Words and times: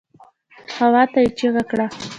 هواته 0.77 1.19
يې 1.23 1.29
چيغه 1.37 1.63
کړه. 1.69 1.85